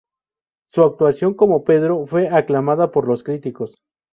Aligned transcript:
Su 0.67 0.81
actuación 0.81 1.35
como 1.35 1.63
Pedro 1.63 2.07
fue 2.07 2.27
aclamada 2.27 2.89
por 2.89 3.07
los 3.07 3.21
críticos. 3.21 3.75